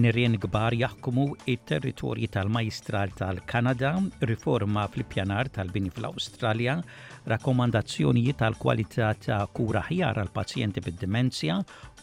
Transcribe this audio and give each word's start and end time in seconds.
nirien 0.00 0.36
gbar 0.40 0.74
jaħkumu 0.78 1.24
it-territorji 1.50 2.28
tal-Majstral 2.34 3.12
tal-Kanada, 3.18 3.92
riforma 4.22 4.86
fl-pjanar 4.88 5.48
tal-bini 5.54 5.90
fl 5.90 6.06
australia 6.08 6.76
rakkomandazzjonijiet 7.32 8.38
tal-kwalità 8.42 9.10
ta' 9.24 9.42
kura 9.54 9.82
ħjar 9.88 10.20
għal 10.22 10.32
pazjenti 10.34 10.82
bid-demenzja 10.88 11.58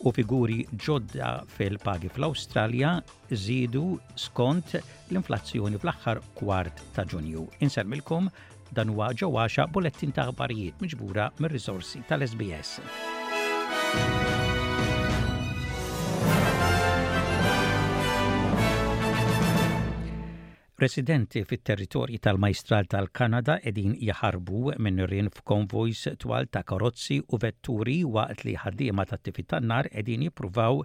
u 0.05 0.11
figuri 0.15 0.61
ġodda 0.73 1.33
fil-pagi 1.55 2.11
fl 2.11 2.27
australia 2.29 2.95
zidu 3.29 3.97
skont 4.27 4.75
l-inflazzjoni 4.77 5.79
fl-aħħar 5.81 6.21
kwart 6.41 6.83
ta' 6.97 7.05
Ġunju. 7.07 7.47
Insermilkom 7.61 8.27
dan 8.75 8.89
huwa 8.91 9.11
ġewwaxa 9.13 9.67
bulettin 9.71 10.11
ta' 10.11 10.27
aħbarijiet 10.31 10.81
miġbura 10.83 11.31
mir-risorsi 11.39 12.03
tal-SBS. 12.09 12.81
Residenti 20.81 21.41
fit-territorji 21.49 22.17
tal-Majstral 22.25 22.87
tal-Kanada 22.91 23.53
edin 23.71 23.93
jaħarbu 24.07 24.63
minn 24.85 24.97
rin 25.11 25.29
f'konvojs 25.35 26.11
twal 26.23 26.49
ta' 26.55 26.63
karozzi 26.71 27.21
u 27.21 27.39
vetturi 27.45 27.93
waqt 28.17 28.43
li 28.47 28.55
ħaddiema 28.63 29.05
ta' 29.11 29.15
attività 29.19 29.61
nar 29.69 29.87
edin 30.01 30.25
jippruvaw 30.27 30.81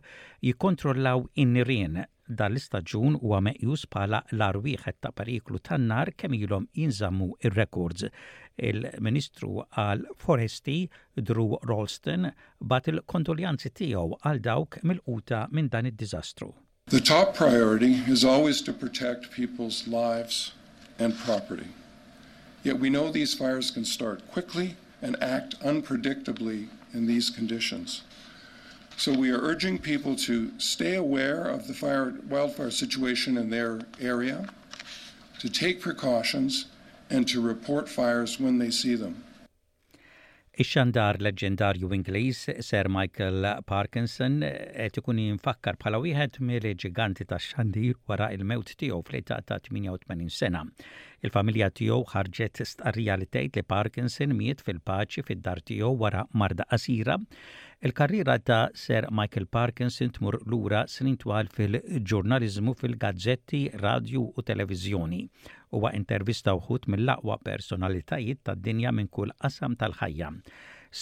jikontrollaw 0.49 1.25
in-nirien 1.45 1.99
dal 2.43 2.55
l-istaġun 2.55 3.19
huwa 3.25 3.43
meqjus 3.49 3.89
bħala 3.97 4.23
l 4.39 4.47
arwiħet 4.49 5.01
ta' 5.09 5.13
periklu 5.23 5.59
tan-nar 5.71 6.15
kemm 6.23 6.39
ilhom 6.39 6.71
jinżammu 6.79 7.31
ir-records. 7.51 8.07
Il-Ministru 8.71 9.57
għal 9.87 10.07
Foresti 10.27 10.79
Drew 11.19 11.59
Ralston 11.73 12.31
bat 12.63 12.93
il-kondoljanzi 12.95 13.75
tiegħu 13.83 14.23
għal 14.23 14.45
dawk 14.51 14.85
mill-quta 14.87 15.47
minn 15.51 15.67
dan 15.77 15.91
id-diżastru. 15.91 16.55
The 16.91 17.01
top 17.01 17.37
priority 17.37 18.03
is 18.09 18.25
always 18.25 18.61
to 18.63 18.73
protect 18.73 19.31
people's 19.31 19.87
lives 19.87 20.51
and 20.99 21.17
property. 21.17 21.69
Yet 22.65 22.81
we 22.81 22.91
know 22.91 23.13
these 23.13 23.33
fires 23.33 23.71
can 23.71 23.85
start 23.85 24.27
quickly 24.33 24.75
and 25.01 25.15
act 25.23 25.55
unpredictably 25.61 26.67
in 26.93 27.07
these 27.07 27.31
conditions. 27.31 28.03
So 28.97 29.13
we 29.17 29.31
are 29.31 29.39
urging 29.41 29.79
people 29.79 30.17
to 30.17 30.51
stay 30.59 30.97
aware 30.97 31.45
of 31.45 31.69
the 31.69 31.75
fire, 31.75 32.13
wildfire 32.29 32.73
situation 32.73 33.39
in 33.39 33.51
their 33.51 33.79
area, 34.01 34.49
to 35.39 35.49
take 35.49 35.81
precautions, 35.81 36.65
and 37.09 37.27
to 37.29 37.41
report 37.41 37.89
fires 37.89 38.41
when 38.41 38.59
they 38.59 38.71
see 38.73 38.97
them. 38.97 39.23
Ix-xandar 40.59 41.17
leġendarju 41.23 41.89
Ingliż 41.97 42.39
Sir 42.69 42.89
Michael 42.95 43.45
Parkinson 43.71 44.41
qed 44.45 44.99
ikun 45.01 45.21
jinfakkar 45.23 45.79
bħala 45.85 46.01
wieħed 46.05 46.41
mill-ġiganti 46.49 47.27
tax-xandir 47.33 47.95
wara 48.11 48.29
il-mewt 48.35 48.73
tiegħu 48.83 48.99
fl-età 49.13 49.39
ta' 49.47 49.61
88 49.63 50.27
sena. 50.41 50.65
Il-familja 51.23 51.71
tiegħu 51.81 52.01
ħarġet 52.17 52.65
stqarrija 52.73 53.21
li 53.23 53.31
tgħid 53.31 53.61
li 53.63 53.69
Parkinson 53.75 54.35
miet 54.43 54.67
fil-paċi 54.67 55.25
fid-dar 55.31 55.63
tiegħu 55.71 55.95
wara 56.03 56.27
marda 56.43 56.67
qasira 56.75 57.21
Il-karriera 57.83 58.39
ta' 58.39 58.69
Sir 58.81 59.07
Michael 59.19 59.47
Parkinson 59.49 60.11
tmur 60.13 60.37
lura 60.53 60.81
snin 60.95 61.15
twal 61.21 61.47
fil-ġurnalizmu 61.53 62.75
fil-gazzetti, 62.81 63.61
radju 63.83 64.25
u 64.37 64.45
televizjoni. 64.51 65.21
Huwa 65.79 65.93
intervista 65.99 66.53
uħut 66.59 66.91
mill-aqwa 66.95 67.39
personalitajiet 67.49 68.43
tad-dinja 68.49 68.93
minn 68.99 69.09
kull 69.19 69.33
qasam 69.45 69.79
tal-ħajja. 69.85 70.29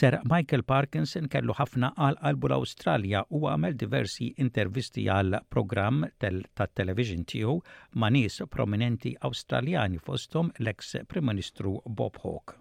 Sir 0.02 0.20
Michael 0.34 0.62
Parkinson 0.74 1.26
kellu 1.34 1.58
ħafna 1.58 1.90
għal 2.06 2.20
qalbu 2.22 2.52
l-Awstralja 2.52 3.24
u 3.34 3.42
għamel 3.50 3.74
diversi 3.82 4.28
intervisti 4.46 5.08
għal 5.18 5.42
program 5.56 6.04
tal-television 6.26 7.26
tiegħu 7.34 7.58
ma' 7.98 8.12
nies 8.18 8.38
prominenti 8.54 9.16
Awstraljani 9.30 9.98
fostom 10.06 10.54
l-eks 10.62 11.00
Prim 11.10 11.26
Ministru 11.34 11.74
Bob 12.02 12.22
Hawke. 12.22 12.60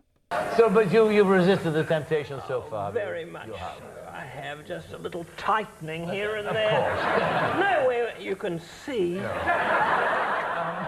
So, 0.57 0.69
but 0.69 0.91
you, 0.91 1.09
you've 1.09 1.29
resisted 1.39 1.71
the 1.71 1.85
temptation 1.85 2.41
so 2.49 2.61
far. 2.69 2.89
Oh, 2.89 2.91
Very 2.91 3.21
you, 3.21 3.27
much. 3.37 3.47
You 3.47 3.53
have. 3.53 3.81
I 4.23 4.25
have 4.41 4.65
just 4.73 4.89
a 4.91 4.97
little 4.97 5.25
tightening 5.37 6.03
here 6.09 6.35
and 6.35 6.47
of 6.49 6.53
there. 6.53 6.81
Of 6.87 6.99
course. 6.99 7.63
no, 7.63 7.81
Nowhere 7.83 8.13
you 8.19 8.35
can 8.35 8.59
see. 8.59 9.07
No. 9.21 9.23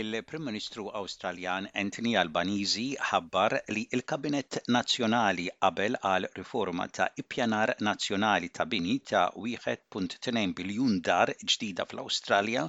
il-Prim 0.00 0.42
Ministru 0.50 0.86
Awstraljan 1.00 1.68
Anthony 1.82 2.14
Albanizi 2.22 2.86
ħabbar 3.10 3.58
li 3.76 3.84
il-Kabinet 3.98 4.58
Nazzjonali 4.76 5.46
qabel 5.62 6.00
għal 6.00 6.26
riforma 6.40 6.88
ta' 6.98 7.10
ippjanar 7.22 7.74
nazzjonali 7.90 8.50
ta' 8.58 8.64
bini 8.74 8.96
ta' 9.12 9.28
1.2 9.36 10.56
biljun 10.62 10.98
dar 11.12 11.34
ġdida 11.54 11.86
fl-Awstralja 11.92 12.66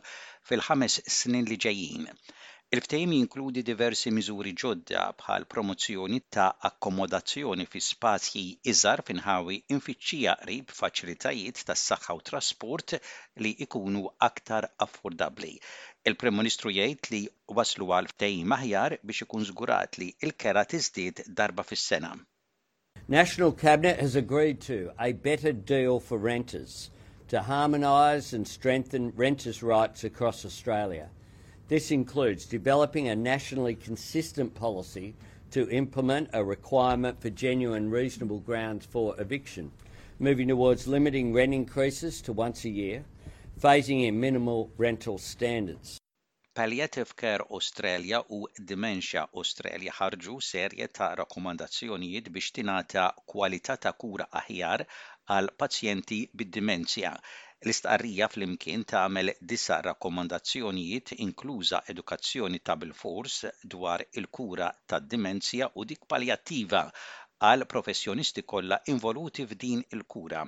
fil-ħames 0.52 1.00
snin 1.22 1.50
li 1.50 1.58
ġejjin. 1.68 2.12
Il-ftehim 2.76 3.12
jinkludi 3.16 3.62
diversi 3.68 4.12
miżuri 4.12 4.52
ġodda 4.62 5.04
bħal 5.20 5.44
promozzjoni 5.54 6.18
ta' 6.36 6.48
akkomodazzjoni 6.70 7.64
fi 7.76 7.80
spazji 7.86 8.42
iżar 8.72 9.00
finħawi 9.10 9.56
infiċċija 9.76 10.34
qrib 10.42 10.74
faċilitajiet 10.82 11.62
tas 11.70 11.86
saħħa 11.94 12.18
u 12.20 12.20
trasport 12.32 12.98
li 13.46 13.54
ikunu 13.68 14.02
aktar 14.28 14.68
affordabli. 14.88 15.54
Il-Prim 16.12 16.36
Ministru 16.42 16.74
jgħid 16.76 17.12
li 17.16 17.22
waslu 17.62 17.88
għal 18.00 18.12
ftehim 18.12 18.58
aħjar 18.60 18.98
biex 19.12 19.24
ikun 19.30 19.48
żgurat 19.54 19.96
li 20.02 20.10
l-kera 20.34 20.66
tiżdied 20.74 21.24
darba 21.40 21.64
fis-sena. 21.70 22.12
National 23.18 23.56
Cabinet 23.64 24.02
has 24.04 24.20
agreed 24.24 24.60
to 24.68 24.82
a 25.08 25.14
better 25.14 25.54
deal 25.74 26.02
for 26.10 26.18
renters 26.18 26.78
to 27.30 27.44
harmonise 27.54 28.34
and 28.36 28.46
strengthen 28.58 29.14
renters' 29.26 29.64
rights 29.64 30.04
across 30.04 30.44
Australia. 30.52 31.08
This 31.68 31.90
includes 31.90 32.46
developing 32.46 33.08
a 33.08 33.16
nationally 33.16 33.74
consistent 33.74 34.54
policy 34.54 35.16
to 35.50 35.68
implement 35.72 36.30
a 36.32 36.44
requirement 36.44 37.20
for 37.20 37.32
genuine 37.32 37.90
reasonable 37.90 38.40
grounds 38.40 38.86
for 38.86 39.20
eviction, 39.20 39.72
moving 40.20 40.48
towards 40.48 40.88
limiting 40.88 41.34
rent 41.34 41.56
increases 41.56 42.22
to 42.22 42.34
once 42.34 42.66
a 42.66 42.70
year, 42.70 43.04
phasing 43.60 44.04
in 44.06 44.20
minimal 44.20 44.70
rental 44.78 45.18
standards. 45.18 45.98
Palliative 46.58 47.12
Care 47.16 47.46
Australia 47.58 48.20
u 48.36 48.38
Dementia 48.68 49.24
Australia 49.40 49.94
ħarġu 49.96 50.36
serje 50.50 50.86
ta' 51.00 51.08
rakkomandazzjonijiet 51.20 52.30
biex 52.38 52.54
tingħata 52.58 53.04
kwalità 53.34 53.76
ta' 53.86 53.92
kura 54.04 54.28
aħjar 54.42 54.84
għal 55.38 55.50
pazjenti 55.64 56.20
bid-dimenzja. 56.42 57.12
L-istqarrija 57.66 58.30
fl-imkien 58.34 58.88
tagħmel 58.94 59.34
disa 59.52 59.82
rakkomandazzjonijiet 59.90 61.14
inkluża 61.28 61.84
edukazzjoni 61.96 62.64
ta' 62.70 62.80
bil-fors 62.86 63.38
dwar 63.76 64.08
il-kura 64.22 64.72
tad-dimenzja 64.94 65.70
u 65.76 65.90
dik 65.92 66.08
paljattiva 66.16 66.86
għal 67.52 67.68
professjonisti 67.76 68.48
kollha 68.54 68.80
involuti 68.96 69.50
f'din 69.52 69.84
il-kura. 70.00 70.48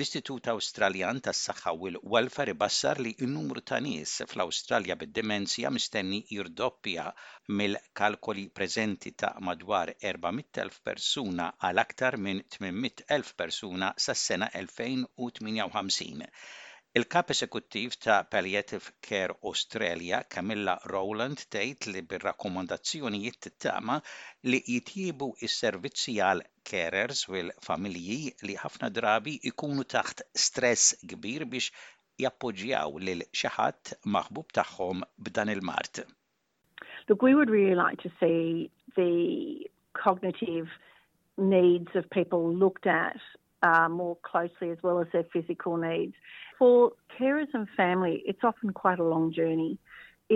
L-Istitut 0.00 0.46
Awstraljan 0.50 1.18
tas-Saħħa 1.24 1.72
u 1.80 1.88
l-Welfare 1.88 2.52
ibassar 2.56 3.00
li 3.06 3.10
n-numru 3.26 3.62
ta' 3.70 3.80
nies 3.86 4.14
fl-Awstralja 4.24 4.96
bid-demenzja 5.02 5.72
mistenni 5.78 6.20
jirdoppja 6.38 7.04
mill-kalkoli 7.60 8.46
preżenti 8.62 9.12
ta' 9.26 9.34
madwar 9.50 9.92
400.000 10.08 10.80
persuna 10.90 11.50
għal 11.70 11.84
aktar 11.86 12.18
minn 12.28 12.42
800.000 12.60 13.36
persuna 13.44 13.92
sas-sena 14.08 14.50
2058. 14.58 16.32
Il-kap 16.94 17.30
esekuttiv 17.32 17.94
ta' 18.04 18.24
Palliative 18.28 18.90
Care 19.06 19.36
Australia, 19.48 20.18
Camilla 20.28 20.74
Rowland, 20.92 21.40
tgħid 21.54 21.86
li 21.94 22.02
bir-rakkomandazzjonijiet 22.10 23.38
tittama 23.46 23.96
li 24.50 24.60
jitjibu 24.68 25.28
is 25.48 25.54
servizzi 25.62 26.18
għal 26.26 26.42
carers 26.70 27.22
u 27.30 27.38
l-familji 27.46 28.18
li 28.50 28.58
ħafna 28.64 28.92
drabi 28.98 29.38
ikunu 29.52 29.86
taħt 29.94 30.20
stress 30.44 30.90
kbir 31.14 31.46
biex 31.54 31.72
jappoġġjaw 32.26 33.00
lil 33.08 33.24
xi 33.32 33.54
ħadd 33.56 33.96
maħbub 34.18 34.52
tagħhom 34.60 35.00
b'dan 35.16 35.54
il-mart. 35.56 36.04
Look, 37.08 37.22
we 37.24 37.32
would 37.32 37.48
really 37.48 37.74
like 37.84 38.04
to 38.04 38.12
see 38.20 38.68
the 39.00 39.64
cognitive 39.96 40.68
needs 41.38 41.88
of 41.96 42.04
people 42.10 42.52
looked 42.52 42.86
at 42.86 43.16
uh, 43.64 43.88
more 43.88 44.18
closely 44.20 44.68
as 44.68 44.82
well 44.84 45.00
as 45.00 45.08
their 45.12 45.24
physical 45.32 45.78
needs 45.80 46.12
for 46.62 46.92
carers 47.18 47.52
and 47.58 47.66
family, 47.82 48.22
it's 48.24 48.44
often 48.50 48.70
quite 48.82 49.00
a 49.00 49.08
long 49.14 49.32
journey. 49.32 49.72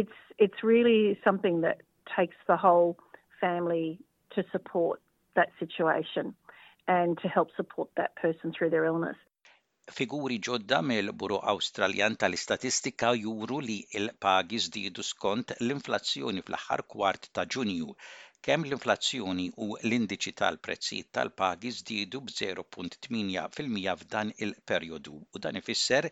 It's, 0.01 0.19
it's 0.45 0.61
really 0.75 1.17
something 1.23 1.61
that 1.61 1.79
takes 2.17 2.35
the 2.49 2.57
whole 2.57 2.97
family 3.41 3.89
to 4.35 4.41
support 4.51 4.99
that 5.37 5.51
situation 5.61 6.35
and 6.89 7.09
to 7.23 7.29
help 7.29 7.49
support 7.55 7.89
that 7.97 8.13
person 8.17 8.53
through 8.55 8.71
their 8.71 8.87
illness. 8.91 9.17
Figuri 9.99 10.41
ġodda 10.47 10.79
mill-Buru 10.87 11.37
Awstraljan 11.53 12.17
tal-Istatistika 12.23 13.13
juru 13.25 13.61
li 13.69 13.77
il-pagi 14.01 14.59
żdiedu 14.65 15.03
skont 15.13 15.55
l-inflazzjoni 15.63 16.43
fl-aħħar 16.49 16.81
kwart 16.97 17.29
ta' 17.39 17.47
Ġunju 17.55 17.93
kemm 18.45 18.65
l-inflazzjoni 18.69 19.45
u 19.65 19.67
l-indiċi 19.81 20.33
tal-prezzijiet 20.39 21.09
tal-pagi 21.19 21.71
żdiedu 21.77 22.21
b'0.8 22.27 23.95
f'dan 24.03 24.33
il-perjodu 24.47 25.15
u 25.19 25.41
dan 25.47 25.59
ifisser 25.61 26.07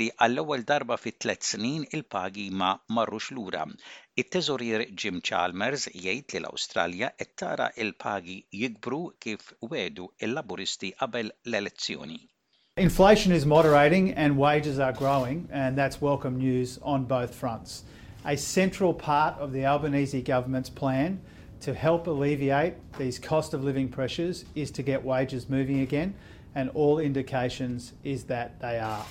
li 0.00 0.06
għall-ewwel 0.16 0.62
darba 0.72 0.96
fit 1.04 1.18
tliet 1.24 1.42
snin 1.52 1.86
il-pagi 1.96 2.48
ma 2.50 2.70
marrux 2.98 3.30
lura. 3.36 3.64
It-teżorier 4.24 4.86
Jim 5.02 5.20
Chalmers 5.30 5.88
jgħid 5.94 6.34
li 6.36 6.40
l-Awstralja 6.42 7.12
qed 7.22 7.32
tara 7.44 7.70
il-pagi 7.84 8.38
jikbru 8.62 9.00
kif 9.20 9.52
wedu 9.72 10.10
il-laburisti 10.18 10.92
qabel 11.00 11.32
l-elezzjoni. 11.46 12.20
Inflation 12.76 13.32
is 13.32 13.44
moderating 13.46 14.12
and 14.14 14.38
wages 14.38 14.78
are 14.78 14.92
growing, 14.92 15.48
and 15.50 15.76
that's 15.78 16.00
welcome 16.00 16.36
news 16.38 16.78
on 16.82 17.04
both 17.04 17.34
fronts. 17.34 17.82
A 18.24 18.36
central 18.36 18.92
part 18.94 19.36
of 19.38 19.52
the 19.52 19.66
Albanese 19.66 20.20
government's 20.22 20.70
plan 20.70 21.20
to 21.60 21.74
help 21.74 22.06
alleviate 22.06 22.74
these 22.98 23.18
cost 23.18 23.54
of 23.54 23.62
living 23.62 23.88
pressures 23.88 24.44
is 24.54 24.70
to 24.70 24.82
get 24.82 25.04
wages 25.04 25.48
moving 25.48 25.80
again, 25.80 26.14
and 26.54 26.70
all 26.70 26.98
indications 26.98 27.92
is 28.02 28.24
that 28.24 28.58
they 28.60 28.78
are. 28.78 29.04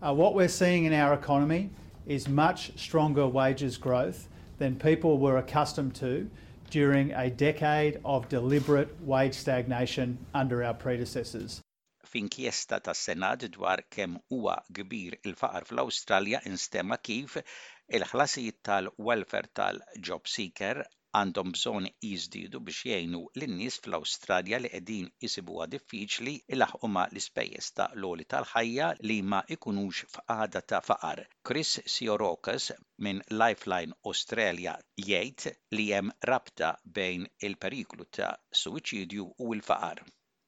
Uh, 0.00 0.14
what 0.14 0.34
we're 0.34 0.48
seeing 0.62 0.84
in 0.84 0.92
our 0.92 1.14
economy 1.14 1.70
is 2.06 2.28
much 2.28 2.70
stronger 2.78 3.26
wages 3.26 3.76
growth 3.76 4.28
than 4.58 4.76
people 4.76 5.18
were 5.18 5.38
accustomed 5.38 5.94
to 5.96 6.30
during 6.70 7.12
a 7.12 7.28
decade 7.30 8.00
of 8.04 8.28
deliberate 8.28 8.90
wage 9.02 9.34
stagnation 9.34 10.16
under 10.32 10.62
our 10.62 10.74
predecessors. 10.74 11.60
F'inkjesta 12.06 12.80
ta 12.82 12.92
senat 12.92 13.48
dwar 13.56 13.78
kemm 13.96 14.18
huwa 14.30 14.60
kbir 14.72 15.18
il-faqar 15.24 15.66
fl-Awstralja 15.72 16.40
instema 16.54 17.00
kif 17.08 17.38
il-ħlasijiet 17.98 18.60
tal-welfare 18.70 19.50
tal-job 19.60 20.28
seeker 20.36 20.84
għandhom 21.14 21.52
bżon 21.54 21.84
jizdidu 22.02 22.58
biex 22.68 22.80
jgħinu 22.88 23.18
l 23.38 23.46
nies 23.56 23.76
fl-Awstralja 23.84 24.58
li 24.62 24.70
qegħdin 24.72 25.10
jisibuha 25.24 25.66
diffiċli 25.70 26.32
ilaħqu 26.56 26.90
ma 26.94 27.04
l-ispejjeż 27.12 27.70
ta' 27.78 27.86
l-oli 27.98 28.26
tal-ħajja 28.34 28.88
li 29.06 29.18
ma 29.28 29.40
ikunux 29.56 30.00
f'qagħda 30.16 30.62
ta' 30.72 30.82
faqar. 30.88 31.22
Chris 31.46 31.76
Siorokas 31.94 32.72
minn 33.06 33.22
Lifeline 33.30 33.94
Australia 34.10 34.74
jgħid 34.98 35.54
li 35.78 35.86
hemm 35.94 36.10
rabta 36.30 36.72
bejn 36.98 37.28
il-periklu 37.48 38.08
ta' 38.16 38.32
suwiċidju 38.64 39.30
u 39.38 39.54
l-faqar. 39.60 40.02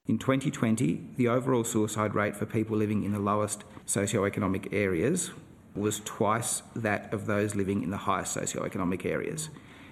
In 0.08 0.18
2020, 0.18 1.14
the 1.16 1.28
overall 1.28 1.64
suicide 1.64 2.14
rate 2.14 2.36
for 2.36 2.46
people 2.46 2.76
living 2.76 3.04
in 3.04 3.12
the 3.12 3.18
lowest 3.22 3.62
socioeconomic 3.86 4.72
areas 4.72 5.30
was 5.76 6.00
twice 6.04 6.62
that 6.74 7.12
of 7.12 7.26
those 7.26 7.54
living 7.54 7.82
in 7.82 7.90
the 7.90 8.02
highest 8.08 8.36
socioeconomic 8.36 9.04
areas. 9.04 9.48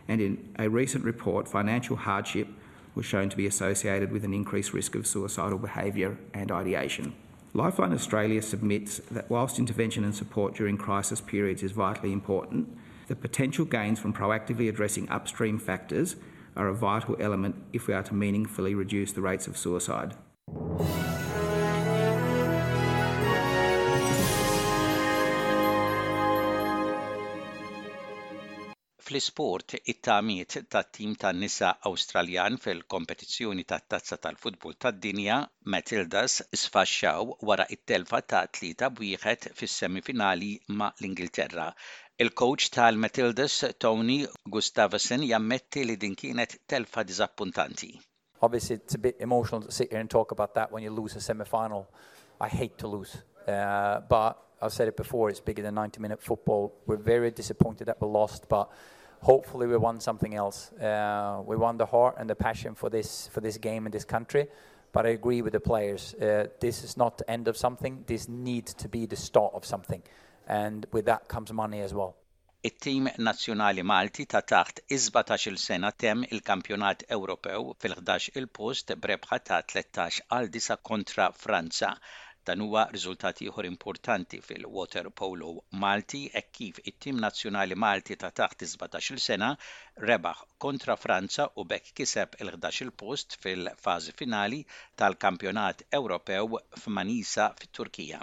and 0.08 0.20
in 0.20 0.54
a 0.58 0.68
recent 0.68 1.04
report, 1.04 1.48
financial 1.48 1.96
hardship 1.96 2.48
was 2.94 3.06
shown 3.06 3.28
to 3.28 3.36
be 3.36 3.46
associated 3.46 4.12
with 4.12 4.24
an 4.24 4.32
increased 4.34 4.72
risk 4.72 4.94
of 4.94 5.06
suicidal 5.06 5.58
behaviour 5.58 6.16
and 6.32 6.52
ideation. 6.52 7.14
Lifeline 7.52 7.92
Australia 7.92 8.42
submits 8.42 8.98
that 9.10 9.28
whilst 9.30 9.58
intervention 9.58 10.04
and 10.04 10.14
support 10.14 10.54
during 10.54 10.76
crisis 10.76 11.20
periods 11.20 11.62
is 11.62 11.72
vitally 11.72 12.12
important, 12.12 12.68
the 13.06 13.16
potential 13.16 13.64
gains 13.64 13.98
from 13.98 14.12
proactively 14.12 14.68
addressing 14.68 15.08
upstream 15.08 15.58
factors 15.58 16.16
are 16.56 16.68
a 16.68 16.74
vital 16.74 17.16
element 17.20 17.54
if 17.72 17.86
we 17.86 17.94
are 17.94 18.02
to 18.02 18.14
meaningfully 18.14 18.74
reduce 18.74 19.12
the 19.12 19.20
rates 19.20 19.46
of 19.46 19.56
suicide. 19.56 20.14
Fl-isport, 29.04 29.74
it-tamiet 29.84 30.54
tat-tim 30.72 31.10
tan-nisa 31.20 31.74
Awstraljan 31.88 32.54
fil-kompetizzjoni 32.56 33.64
tat-tazza 33.68 34.16
tal-futbol 34.22 34.74
tad-dinja, 34.80 35.36
Matildas 35.74 36.38
sfaxxaw 36.62 37.26
wara 37.48 37.66
it-telfa 37.76 38.20
ta' 38.32 38.46
tlita 38.56 38.88
bwieħed 38.96 39.50
fis-semifinali 39.60 40.48
ma' 40.80 40.88
l-Ingilterra. 41.02 41.66
Il-coach 42.24 42.70
tal-Matildas 42.78 43.58
Tony 43.82 44.18
Gustafsson 44.56 45.26
jammetti 45.28 45.84
li 45.84 45.98
din 46.06 46.16
kienet 46.16 46.56
telfa 46.72 47.04
diżappuntanti. 47.04 47.90
Obviously, 48.40 48.76
it's 48.80 48.94
a 48.96 48.98
bit 48.98 49.20
emotional 49.20 49.66
to 49.66 49.70
sit 49.72 49.90
here 49.90 50.00
and 50.00 50.08
talk 50.08 50.30
about 50.32 50.54
that 50.54 50.72
when 50.72 50.82
you 50.82 50.90
lose 50.90 51.14
a 51.16 51.20
semifinal. 51.20 51.86
I 52.40 52.48
hate 52.48 52.78
to 52.78 52.88
lose, 52.88 53.14
uh, 53.48 54.00
but 54.08 54.40
I've 54.64 54.72
said 54.72 54.88
it 54.88 54.96
before, 54.96 55.28
it's 55.28 55.40
bigger 55.40 55.62
than 55.62 55.74
90 55.74 56.00
minute 56.00 56.22
football. 56.22 56.72
We're 56.86 56.96
very 56.96 57.30
disappointed 57.30 57.84
that 57.88 58.00
we 58.00 58.06
lost, 58.08 58.48
but 58.48 58.70
hopefully 59.20 59.66
we 59.66 59.76
won 59.76 60.00
something 60.00 60.34
else. 60.34 60.72
Uh, 60.72 61.42
we 61.44 61.54
won 61.56 61.76
the 61.76 61.84
heart 61.84 62.14
and 62.18 62.30
the 62.30 62.34
passion 62.34 62.74
for 62.74 62.88
this 62.88 63.28
for 63.28 63.42
this 63.42 63.58
game 63.58 63.84
in 63.84 63.92
this 63.92 64.06
country. 64.06 64.46
But 64.90 65.04
I 65.06 65.10
agree 65.10 65.42
with 65.42 65.52
the 65.52 65.60
players. 65.60 66.14
Uh, 66.14 66.46
this 66.60 66.82
is 66.84 66.96
not 66.96 67.18
the 67.18 67.30
end 67.30 67.46
of 67.48 67.56
something. 67.58 68.04
This 68.06 68.26
needs 68.28 68.72
to 68.82 68.88
be 68.88 69.06
the 69.06 69.16
start 69.16 69.52
of 69.54 69.64
something, 69.66 70.02
and 70.48 70.86
with 70.92 71.04
that 71.04 71.28
comes 71.34 71.52
money 71.52 71.80
as 71.88 71.92
well. 71.98 72.14
it-tim 72.68 73.04
nazzjonali 73.26 73.82
Malti 73.88 74.24
ta' 74.32 74.40
taħt 74.50 74.78
il 75.46 75.58
sena 75.62 75.90
tem 76.04 76.22
il-kampjonat 76.32 77.02
Ewropew 77.16 77.74
fil-11 77.82 78.30
il-post 78.40 78.94
brebħa 79.04 79.38
ta' 79.44 79.58
13 79.74 80.22
għal 80.32 80.48
9 80.54 80.78
kontra 80.88 81.26
Franza 81.42 81.90
Dan 82.48 82.60
huwa 82.62 82.82
riżultat 82.94 83.38
ieħor 83.44 83.66
importanti 83.70 84.38
fil-water 84.46 85.06
polo 85.20 85.52
Malti 85.84 86.20
hekk 86.34 86.50
kif 86.58 86.80
it-tim 86.90 87.16
nazzjonali 87.24 87.76
Malti 87.84 88.16
ta' 88.24 88.30
taħt 88.40 88.66
17-il 88.72 89.22
sena 89.28 89.48
rebaħ 90.10 90.44
kontra 90.66 90.98
Franza 91.06 91.48
u 91.56 91.64
bekk 91.72 91.94
kiseb 92.02 92.36
il-11 92.44 92.82
il 92.88 92.92
post 93.04 93.38
fil-fażi 93.46 94.16
finali 94.20 94.60
tal-Kampjonat 95.04 95.86
Ewropew 96.00 96.60
f'Manisa 96.84 97.50
fit-Turkija. 97.62 98.20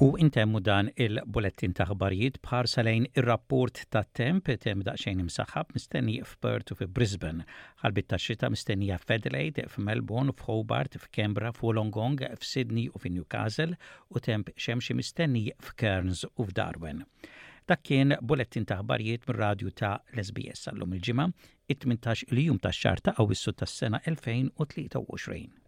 U 0.00 0.14
intemmu 0.22 0.60
dan 0.62 0.86
il-bulletin 1.04 1.72
ta' 1.74 1.88
ħbarijiet 1.90 2.36
bħarsa 2.46 2.84
lejn 2.86 3.08
ir-rapport 3.18 3.80
ta' 3.90 4.04
temp 4.18 4.46
tem 4.64 4.84
daqsxejn 4.86 5.24
imsaħħab 5.24 5.72
mistenni 5.74 6.12
f'Perth 6.22 6.70
u 6.70 6.76
f'Brisbane. 6.78 7.42
Brisbane, 7.42 7.48
ħalbit 7.82 8.06
ta' 8.12 8.20
xita 8.22 8.50
mistennija 8.54 9.00
f'Adelaide, 9.02 9.64
f'Melbourne, 9.72 10.36
f'Hobart, 10.38 10.94
f'Kembra, 11.02 11.50
f'Wolongong, 11.50 12.22
f'Sydney 12.38 12.86
u 12.94 13.02
f'Newcastle 13.02 13.74
u 14.14 14.22
temp 14.22 14.54
xemxi 14.54 14.94
mistenni 15.00 15.42
f'Kerns 15.58 16.22
u 16.30 16.46
f'Darwin. 16.46 17.02
Dak 17.66 17.82
kien 17.90 18.14
bulletin 18.22 18.70
taħbarijiet 18.70 19.24
ħbarijiet 19.24 19.30
mir-radju 19.32 19.74
ta' 19.82 19.96
l-SBS 20.14 20.70
għallum 20.76 20.94
il-ġimgħa, 21.00 21.26
it-18 21.74 22.28
il-jum 22.36 22.62
ta' 22.62 22.70
għawissu 22.70 23.56
ta' 23.56 23.66
s 23.66 23.80
tas-sena 23.80 24.04
2023. 24.06 25.67